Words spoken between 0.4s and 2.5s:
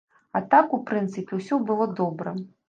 так, у прынцыпе, усё было добра.